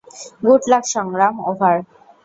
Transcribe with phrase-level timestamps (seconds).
[0.45, 1.77] Good luck Sangram, over!